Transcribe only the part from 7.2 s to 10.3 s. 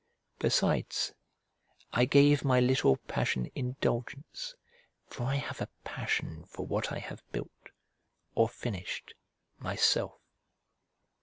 built, or finished, myself.